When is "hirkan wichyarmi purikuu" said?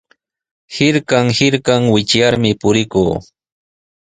1.39-3.15